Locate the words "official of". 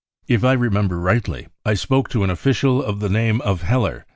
2.31-3.01